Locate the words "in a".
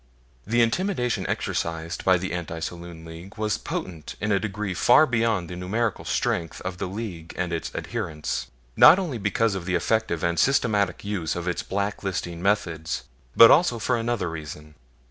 4.19-4.39